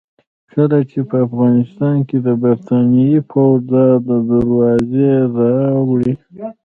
[0.53, 3.85] کله چې په افغانستان کې د برتانیې پوځ دا
[4.29, 6.13] دروازې راوړې.